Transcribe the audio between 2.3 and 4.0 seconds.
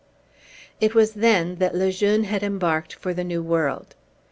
embarked for the New World.